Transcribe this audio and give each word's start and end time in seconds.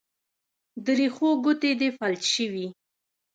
د 0.83 0.85
رېښو 0.99 1.29
ګوتې 1.43 1.71
دې 1.79 1.89
فلج 1.97 2.23
شوي 2.35 2.67